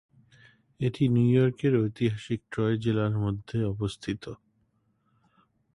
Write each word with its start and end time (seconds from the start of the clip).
এটি 0.79 1.03
নিউ 1.07 1.29
ইয়র্কের 1.33 1.73
ঐতিহাসিক 1.77 2.39
ট্রয় 2.51 2.75
জেলার 2.77 3.13
মধ্যে 3.17 3.57
অবস্থিত। 3.65 4.23